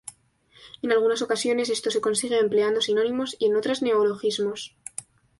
[0.81, 4.75] En algunas ocasiones esto se consigue empleando sinónimos y en otras neologismos.